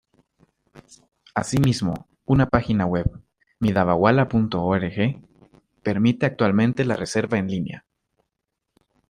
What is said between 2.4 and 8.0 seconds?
página web, "mydabbawala.org", permite actualmente la reserva en línea.